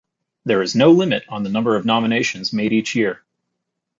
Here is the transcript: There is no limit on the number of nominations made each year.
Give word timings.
There 0.45 0.63
is 0.63 0.73
no 0.75 0.89
limit 0.89 1.25
on 1.29 1.43
the 1.43 1.49
number 1.51 1.75
of 1.75 1.85
nominations 1.85 2.51
made 2.53 2.73
each 2.73 2.95
year. 2.95 3.21